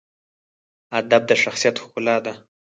[0.99, 2.33] ادب د شخصیت ښکلا ده.